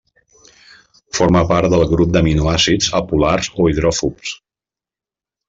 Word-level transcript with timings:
Forma 1.17 1.43
part 1.51 1.69
del 1.73 1.83
grup 1.91 2.15
d’aminoàcids 2.15 2.89
apolars 3.01 3.51
o 3.59 3.69
hidròfobs. 3.75 4.35